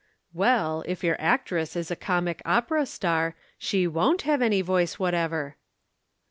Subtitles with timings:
[0.33, 5.57] "Well, if your actress is a comic opera star, she won't have any voice whatever."